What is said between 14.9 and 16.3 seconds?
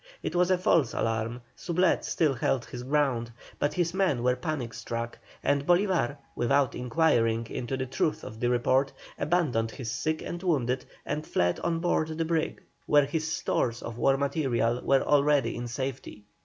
already in safety.